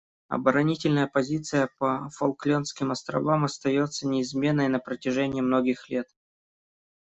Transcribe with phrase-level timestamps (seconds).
[0.29, 6.07] Оборонительная позиция по Фолклендским островам остается неизменной на протяжении многих лет.